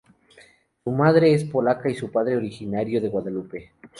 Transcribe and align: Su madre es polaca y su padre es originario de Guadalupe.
Su 0.83 0.89
madre 0.89 1.31
es 1.31 1.43
polaca 1.43 1.87
y 1.87 1.93
su 1.93 2.09
padre 2.11 2.31
es 2.31 2.37
originario 2.39 2.99
de 2.99 3.09
Guadalupe. 3.09 3.73